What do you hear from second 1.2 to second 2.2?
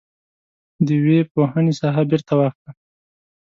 پوهنې ساحه